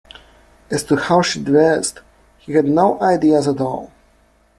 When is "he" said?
2.39-2.53